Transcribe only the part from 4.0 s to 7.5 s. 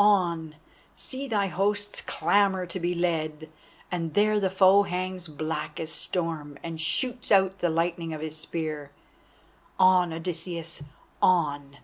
there the foe hangs black as storm and shoots